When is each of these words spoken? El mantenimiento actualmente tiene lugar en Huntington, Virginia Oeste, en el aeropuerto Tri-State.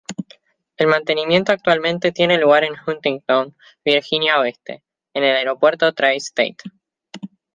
El 0.77 0.87
mantenimiento 0.87 1.51
actualmente 1.51 2.11
tiene 2.11 2.39
lugar 2.39 2.63
en 2.63 2.73
Huntington, 2.87 3.55
Virginia 3.85 4.39
Oeste, 4.39 4.83
en 5.13 5.23
el 5.23 5.35
aeropuerto 5.35 5.93
Tri-State. 5.93 6.57